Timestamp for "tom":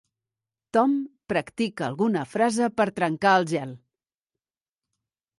0.75-0.93